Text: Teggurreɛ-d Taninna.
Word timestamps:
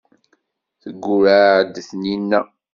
Teggurreɛ-d 0.81 1.75
Taninna. 1.87 2.39